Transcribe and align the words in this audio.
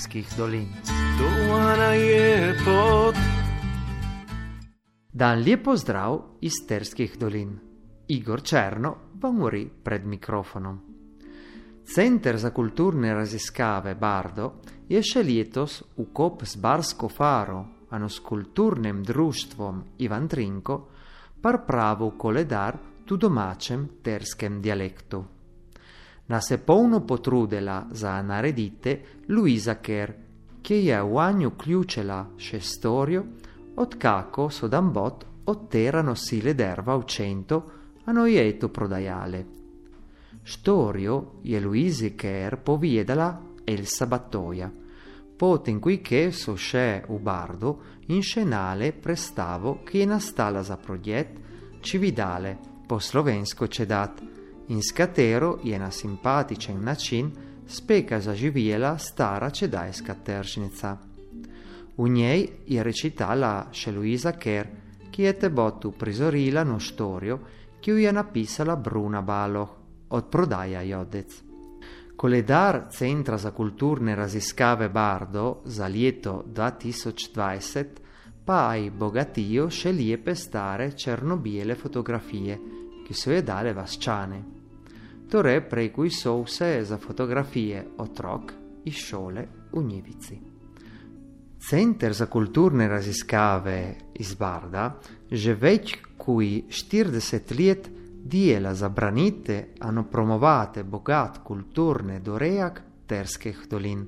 terskih 0.00 0.28
dolin. 0.36 0.68
Dovana 1.18 1.92
je 1.92 2.54
pot. 2.64 3.14
Dan 5.12 5.42
lepo 5.44 5.76
zdrav 5.76 6.38
iz 6.40 6.52
terskih 6.68 7.18
dolin. 7.20 7.50
Igor 8.08 8.40
Černo 8.40 8.94
vam 9.20 9.36
govori 9.36 9.68
pred 9.82 10.06
mikrofonom. 10.06 10.78
Center 11.84 12.38
za 12.38 12.50
kulturne 12.50 13.12
raziskave 13.14 13.94
Bardo 13.94 14.62
je 14.88 15.02
še 15.02 15.22
letos 15.22 15.82
v 15.96 16.06
kop 16.12 16.46
z 16.48 16.56
Barsko 16.56 17.08
Faro, 17.08 17.64
ano 17.90 18.08
s 18.08 18.20
kulturnim 18.24 19.02
društvom 19.04 19.82
Ivan 19.98 20.28
Trinko, 20.28 20.78
pripravil 21.42 22.16
koledar 22.16 22.78
tu 23.04 23.16
domačem 23.16 24.00
terskem 24.02 24.62
dialektu. 24.62 25.39
Nas 26.30 26.50
je 26.50 26.58
polno 26.58 27.00
potrudila 27.06 27.86
za 27.90 28.22
naredite 28.22 29.00
Luisa 29.28 29.74
Kerr, 29.74 30.12
ki 30.62 30.74
je 30.86 31.02
v 31.02 31.18
anju 31.18 31.50
ključila 31.58 32.20
še 32.38 32.60
storijo, 32.60 33.24
odkako 33.76 34.46
so 34.50 34.68
dan 34.68 34.92
bot 34.94 35.24
od 35.50 35.66
tera 35.68 36.02
nosile 36.06 36.54
derva 36.54 36.94
v 36.94 37.06
cento, 37.10 37.60
a 38.04 38.12
no 38.12 38.26
je 38.30 38.44
to 38.58 38.68
prodajale. 38.68 39.44
Storio 40.44 41.40
je 41.42 41.60
Luisi 41.60 42.14
Kerr 42.14 42.62
povedala 42.62 43.40
Battoja, 44.06 44.70
potem 45.36 45.80
qui 45.80 46.00
che 46.00 46.30
so 46.30 46.54
še 46.56 47.04
v 47.08 47.18
bardo 47.18 47.78
in 48.06 48.22
scenale 48.22 48.92
prestavo 48.92 49.80
che 49.82 50.04
nastala 50.04 50.62
za 50.62 50.76
proget 50.76 51.28
cividale 51.80 52.58
po 52.86 52.98
slovensko 52.98 53.66
čedat 53.66 54.39
in 54.70 54.82
s 54.82 54.92
katero 54.94 55.58
je 55.64 55.78
na 55.78 55.90
simpatičen 55.90 56.84
način 56.84 57.30
speka 57.66 58.20
zaživela 58.20 58.98
stara 58.98 59.50
čedajska 59.50 60.14
tržnica. 60.24 60.96
V 61.96 62.08
njej 62.08 62.46
je 62.66 62.82
rečitala 62.82 63.66
še 63.72 63.92
Luisa 63.92 64.32
Kerr, 64.32 64.68
ki 65.10 65.22
je 65.22 65.32
tebotu 65.38 65.90
prizorila 65.92 66.64
no 66.64 66.78
štorijo, 66.80 67.38
ki 67.80 67.90
jo 67.90 67.96
je 67.98 68.12
napisala 68.12 68.76
Bruna 68.76 69.22
Baloh 69.22 69.70
od 70.10 70.30
prodaja 70.30 70.82
Jodec. 70.82 71.42
Koledar 72.16 72.86
Centra 72.92 73.38
za 73.38 73.50
kulturne 73.50 74.14
raziskave 74.14 74.88
Bardo 74.88 75.62
za 75.64 75.88
leto 75.88 76.44
2020 76.46 77.84
pa 78.44 78.74
je 78.74 78.90
bogatijo 78.90 79.68
še 79.70 79.92
lepe 79.92 80.34
stare 80.34 80.92
črno-bijele 80.92 81.74
fotografije, 81.74 82.58
ki 83.06 83.14
so 83.14 83.30
je 83.30 83.42
dale 83.42 83.72
vasčane. 83.72 84.59
Torej, 85.30 85.60
preko 85.60 86.10
so 86.10 86.42
vse 86.42 86.84
za 86.84 86.96
fotografije 86.98 87.84
otrok 87.98 88.52
iz 88.84 88.94
šole 88.94 89.46
v 89.72 89.82
Njevici. 89.82 90.40
Center 91.68 92.12
za 92.12 92.26
kulturne 92.26 92.88
raziskave 92.88 93.94
iz 94.14 94.34
Barda 94.34 94.98
že 95.30 95.54
več 95.54 95.94
kot 96.16 96.42
40 96.68 97.54
let 97.58 97.90
dela 98.24 98.74
za 98.74 98.88
branite 98.88 99.68
ano 99.78 100.04
promovate 100.10 100.82
bogat 100.84 101.38
kulturne 101.44 102.20
dorejak 102.20 102.82
terskih 103.06 103.66
dolin. 103.70 104.02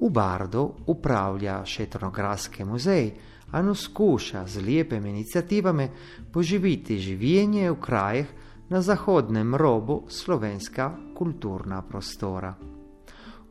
V 0.00 0.10
Bardu 0.10 0.64
upravlja 0.86 1.60
še 1.64 1.82
etnografski 1.82 2.64
muzej, 2.64 3.12
ano 3.52 3.74
skuša 3.74 4.46
z 4.46 4.64
lepimi 4.64 5.10
inicijativami 5.10 5.90
poživiti 6.32 6.98
življenje 6.98 7.70
v 7.70 7.80
krajih 7.80 8.26
na 8.68 8.82
zahodnem 8.82 9.54
robu 9.54 10.04
slovenska 10.08 10.96
kulturna 11.14 11.82
prostora. 11.82 12.54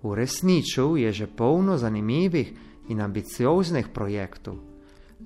V 0.04 0.14
resniču 0.14 0.98
je 0.98 1.12
že 1.12 1.28
polno 1.28 1.78
zanimivih 1.78 2.54
in 2.90 3.02
ambicioznih 3.02 3.88
projektov. 3.94 4.56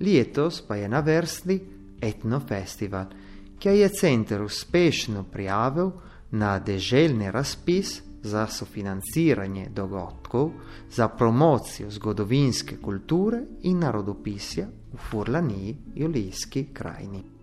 Letos 0.00 0.62
pa 0.62 0.76
je 0.76 0.88
na 0.88 1.00
vrsti 1.00 1.60
Etnofestival, 2.00 3.06
ki 3.58 3.68
je 3.68 3.88
center 3.88 4.42
uspešno 4.42 5.24
prijavil 5.24 5.90
na 6.30 6.58
deželni 6.58 7.30
razpis 7.30 8.00
za 8.22 8.46
sofinanciranje 8.46 9.68
dogodkov 9.74 10.50
za 10.90 11.08
promocijo 11.08 11.90
zgodovinske 11.90 12.76
kulture 12.76 13.42
in 13.62 13.78
narodopisja 13.78 14.66
v 14.92 14.96
Furlaniji, 15.10 15.76
Julijski 15.94 16.64
krajini. 16.72 17.39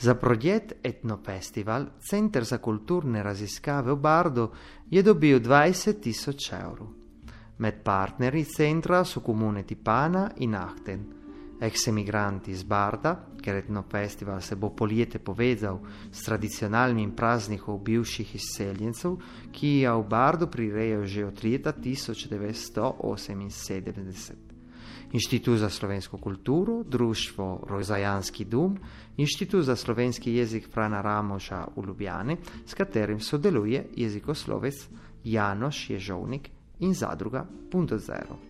Za 0.00 0.14
projekt 0.14 0.72
Etnofestival 0.82 1.86
Center 1.98 2.44
za 2.44 2.58
kulturne 2.58 3.22
raziskave 3.22 3.92
v 3.92 3.98
Bardu 3.98 4.50
je 4.90 5.02
dobil 5.02 5.40
20 5.40 6.00
tisoč 6.00 6.52
evrov. 6.52 6.88
Med 7.58 7.82
partnerji 7.82 8.44
centra 8.44 9.04
so 9.04 9.20
komune 9.20 9.62
Tipana 9.66 10.30
in 10.36 10.54
Ahten. 10.54 11.18
Ex-emigranti 11.60 12.50
iz 12.54 12.62
Barda, 12.62 13.26
ker 13.42 13.56
etno 13.58 13.82
festival 13.90 14.40
se 14.40 14.56
bo 14.56 14.70
poljete 14.70 15.18
povezal 15.18 15.80
s 16.12 16.22
tradicionalnim 16.22 17.16
praznikom 17.16 17.84
bivših 17.84 18.34
izseljencev, 18.34 19.16
ki 19.50 19.68
je 19.82 19.90
v 19.90 20.02
Bardu 20.06 20.46
prirejajo 20.46 21.06
že 21.06 21.26
od 21.26 21.44
leta 21.44 21.72
1978. 21.72 24.47
Inštitut 25.12 25.58
za 25.58 25.70
slovensko 25.70 26.18
kulturo, 26.18 26.82
Društvo 26.82 27.66
Rozajanski 27.68 28.44
dom, 28.44 28.78
Inštitut 29.16 29.64
za 29.64 29.76
slovenski 29.76 30.34
jezik 30.34 30.68
Frana 30.72 31.02
Ramoša 31.02 31.64
v 31.76 31.86
Ljubljani, 31.86 32.36
s 32.66 32.74
katerim 32.74 33.20
sodeluje 33.20 33.86
jezikoslovec 33.96 34.88
Janoš 35.24 35.90
Ježovnik 35.90 36.50
in 36.80 36.94
zadruga 36.94 37.46
Punto 37.70 37.98
Zero. 37.98 38.47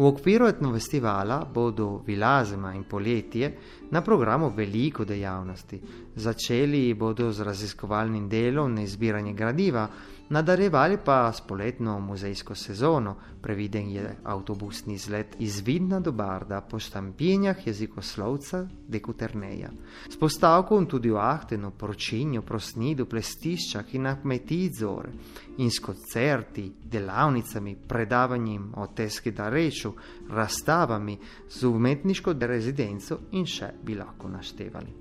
V 0.00 0.06
okviru 0.06 0.46
etno 0.48 0.72
festivala 0.72 1.44
bodo 1.44 2.00
vilazema 2.06 2.72
in 2.72 2.84
poletje 2.88 3.50
na 3.90 4.00
programu 4.00 4.48
veliko 4.56 5.04
dejavnosti. 5.04 5.80
Začeli 6.16 6.94
bodo 6.94 7.32
z 7.32 7.44
raziskovalnim 7.44 8.28
delom 8.28 8.74
na 8.74 8.82
izbiranje 8.82 9.34
gradiva, 9.34 9.88
nadaljevali 10.30 10.98
pa 11.04 11.32
s 11.32 11.40
poletno 11.40 11.98
muzejsko 12.00 12.54
sezono, 12.54 13.16
previden 13.42 13.90
je 13.90 14.16
avtobusni 14.24 14.94
izlet 14.94 15.36
iz 15.38 15.60
Vidna 15.60 16.00
do 16.00 16.12
Barda 16.12 16.60
po 16.60 16.78
štampinjah 16.78 17.66
jezikoslovca 17.66 18.66
Dekuterneja. 18.88 19.70
S 20.08 20.16
postavkom 20.16 20.86
tudi 20.86 21.10
v 21.10 21.18
Ahtenu, 21.18 21.70
Poročinju, 21.70 22.42
Prosnidu, 22.42 23.06
Plestiščah 23.06 23.94
in 23.94 24.02
na 24.02 24.16
kmetiji 24.20 24.70
Zore 24.78 25.12
in 25.58 25.70
s 25.70 25.80
koncerti, 25.80 26.70
delavnicami, 26.84 27.76
predavanjem 27.88 28.72
o 28.76 28.86
teski 28.86 29.32
da 29.32 29.48
reču, 29.90 30.30
razstavami, 30.30 31.18
z 31.48 31.64
umetniško 31.64 32.34
rezidenco 32.40 33.18
in 33.32 33.46
še 33.46 33.72
bi 33.82 33.94
lahko 33.94 34.28
naštevali. 34.28 34.94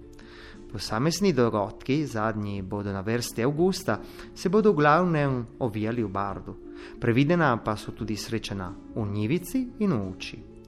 Posamezni 0.71 1.33
dogodki, 1.33 2.05
zadnji 2.05 2.61
bodo 2.61 2.93
na 2.93 3.01
vrsti 3.01 3.43
avgusta, 3.43 3.99
se 4.35 4.49
bodo 4.49 4.71
v 4.71 4.75
glavnem 4.75 5.45
ovijali 5.59 6.03
v 6.03 6.09
Bardu, 6.09 6.55
previdena 6.99 7.57
pa 7.57 7.75
so 7.75 7.91
tudi 7.91 8.15
srečena 8.15 8.69
v 8.95 9.05
Njivici 9.05 9.67
in 9.79 9.93
v 9.93 10.09
Uči. 10.09 10.58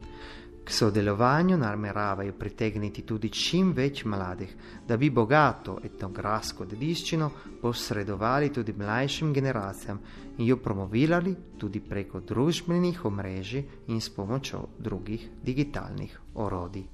K 0.71 0.73
sodelovanju 0.73 1.57
nameravajo 1.57 2.33
pritegniti 2.39 3.01
tudi 3.03 3.29
čim 3.29 3.73
več 3.75 4.05
mladih, 4.07 4.53
da 4.87 4.95
bi 4.97 5.09
bogato 5.11 5.73
etnografsko 5.83 6.63
dediščino 6.63 7.27
posredovali 7.59 8.53
tudi 8.55 8.71
mlajšim 8.79 9.33
generacijam 9.35 9.99
in 10.37 10.45
jo 10.47 10.57
promovirali 10.63 11.35
tudi 11.59 11.81
preko 11.83 12.21
družbenih 12.23 13.03
omrežij 13.05 13.65
in 13.87 13.99
s 13.99 14.15
pomočjo 14.15 14.63
drugih 14.79 15.27
digitalnih 15.43 16.15
orodij. 16.35 16.87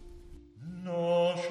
Našemu 0.88 1.47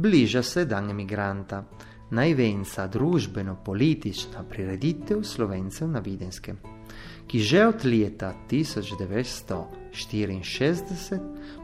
Bliža 0.00 0.40
se 0.42 0.64
dan 0.64 0.90
emigranta, 0.90 1.64
najvenca 2.10 2.86
družbeno-politična 2.88 4.42
prireditev 4.48 5.22
slovencev 5.22 5.88
na 5.92 6.00
Videnskem, 6.00 6.56
ki 7.28 7.40
že 7.40 7.66
od 7.66 7.84
leta 7.84 8.34
1964 8.48 11.18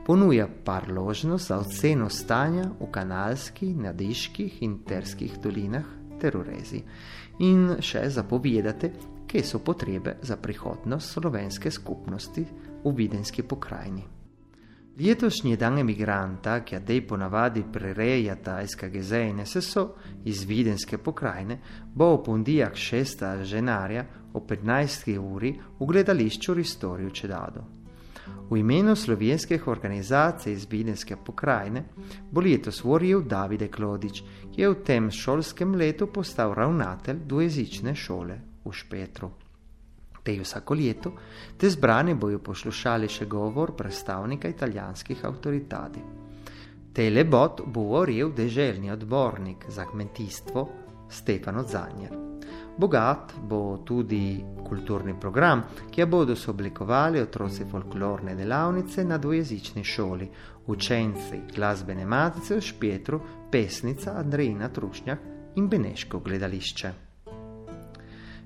ponuja 0.06 0.48
parložnost 0.64 1.48
za 1.48 1.58
oceno 1.58 2.08
stanja 2.12 2.70
v 2.80 2.86
kanalskih, 2.92 3.76
nadiških 3.76 4.62
in 4.62 4.78
terskih 4.84 5.38
dolinah 5.40 5.84
ter 6.20 6.36
urezi 6.36 6.82
in 7.40 7.76
še 7.80 8.10
zapovedate, 8.10 8.90
kje 9.26 9.44
so 9.44 9.58
potrebe 9.64 10.16
za 10.22 10.36
prihodnost 10.36 11.12
slovenske 11.16 11.70
skupnosti 11.70 12.46
v 12.84 12.92
Videnski 12.92 13.42
pokrajini. 13.42 14.15
Letošnji 14.98 15.56
dan 15.56 15.78
emigranta, 15.78 16.62
ki 16.64 16.78
ga 16.80 16.94
ponavadi 17.08 17.64
prirejata 17.72 18.66
SKGZ 18.66 19.12
in 19.12 19.42
SSO 19.46 19.94
iz 20.24 20.44
Videnske 20.44 20.98
pokrajine, 20.98 21.58
bo 21.94 22.14
v 22.14 22.22
ponedjeljek 22.24 22.74
6. 22.74 23.42
ženarja 23.42 24.06
o 24.32 24.40
15. 24.40 25.18
uri 25.18 25.52
v 25.80 25.86
gledališču 25.86 26.54
Ristoriju 26.54 27.10
Čedado. 27.10 27.64
V 28.50 28.56
imenu 28.56 28.96
slovenskih 28.96 29.68
organizacij 29.68 30.52
iz 30.52 30.66
Videnske 30.70 31.16
pokrajine 31.16 31.84
bo 32.30 32.40
letos 32.40 32.82
voril 32.84 33.20
Davide 33.22 33.68
Klodič, 33.68 34.22
ki 34.54 34.62
je 34.62 34.70
v 34.70 34.82
tem 34.84 35.10
šolskem 35.10 35.74
letu 35.74 36.06
postal 36.06 36.54
ravnatelj 36.54 37.26
dvojezične 37.26 37.94
šole 37.94 38.40
v 38.64 38.72
Špetru 38.72 39.45
te 40.26 40.34
vsako 40.40 40.74
leto, 40.74 41.12
te 41.56 41.70
zbrane 41.70 42.16
bojo 42.18 42.40
poslušali 42.42 43.08
še 43.08 43.28
govor 43.30 43.76
predstavnika 43.78 44.50
italijanskih 44.50 45.24
avtoritati. 45.24 46.02
Telebot 46.96 47.62
bo 47.66 47.82
govoril 47.84 48.32
deželni 48.34 48.90
odbornik 48.90 49.68
za 49.68 49.84
kmetijstvo 49.84 50.66
Stefano 51.08 51.62
Zanjer. 51.62 52.16
Bogat 52.76 53.36
bo 53.48 53.78
tudi 53.84 54.42
kulturni 54.66 55.14
program, 55.20 55.62
ki 55.90 56.02
ga 56.02 56.06
bodo 56.10 56.34
sooblikovali 56.36 57.20
otroci 57.20 57.64
folklorne 57.70 58.34
delavnice 58.34 59.04
na 59.04 59.18
dvojezični 59.18 59.84
šoli, 59.84 60.28
učenci 60.66 61.42
glasbene 61.54 62.04
matice 62.04 62.58
v 62.58 62.60
Špetru, 62.60 63.20
pesnica 63.52 64.18
Andrejina 64.18 64.68
Trušnjak 64.68 65.20
in 65.56 65.68
Beneško 65.68 66.20
gledališče. 66.20 67.05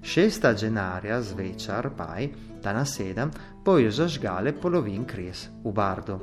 Šesta 0.02 0.52
genarja 0.52 1.20
zvečer 1.22 1.90
paj, 1.96 2.28
da 2.62 2.72
na 2.72 2.84
sedem, 2.84 3.30
bojo 3.64 3.90
zažgale 3.90 4.52
polovin 4.52 5.04
kres 5.04 5.48
v 5.64 5.72
bardo. 5.72 6.18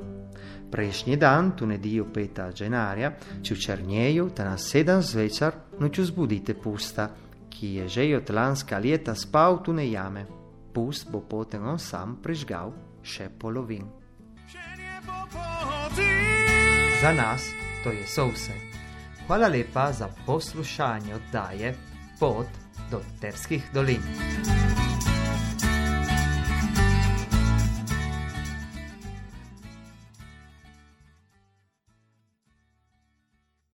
Prejšnji 0.72 1.16
dan, 1.18 1.52
tu 1.56 1.66
nedijo 1.66 2.08
peta 2.14 2.50
genarja, 2.52 3.14
če 3.42 3.56
v 3.56 3.60
črnjeju, 3.60 4.30
da 4.36 4.50
na 4.50 4.58
sedem 4.58 5.02
zvečer 5.02 5.80
noč 5.80 6.02
zbudite 6.10 6.54
pusta, 6.54 7.08
ki 7.50 7.76
je 7.76 7.88
že 7.88 8.08
od 8.18 8.30
lanska 8.30 8.80
leta 8.80 9.16
spal 9.16 9.64
tu 9.64 9.74
ne 9.74 9.88
jame. 9.88 10.26
Pust 10.74 11.10
bo 11.10 11.22
potem 11.22 11.64
on 11.66 11.80
sam 11.80 12.18
prižgal 12.22 12.74
še 13.02 13.30
polovin. 13.40 13.88
Za 17.02 17.14
nas 17.14 17.50
to 17.84 17.90
je 17.90 18.06
so 18.06 18.28
vse. 18.28 18.54
Hvala 19.28 19.48
lepa 19.48 19.92
za 19.92 20.10
poslušanje 20.26 21.16
oddaje 21.16 21.76
Pot 22.20 22.67
do 22.92 23.02
Terskih 23.20 23.64
dolin. 23.74 24.02